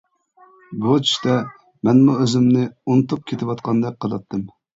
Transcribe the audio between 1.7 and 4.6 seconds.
مەنمۇ ئۆزۈمنى ئۇنتۇپ كېتىۋاتقاندەك قىلاتتىم.